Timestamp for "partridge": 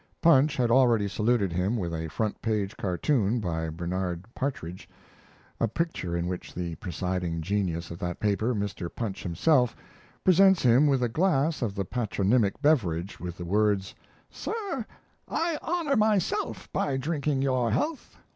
4.33-4.89